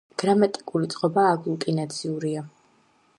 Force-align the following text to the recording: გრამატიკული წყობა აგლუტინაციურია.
გრამატიკული 0.21 0.89
წყობა 0.93 1.27
აგლუტინაციურია. 1.33 2.47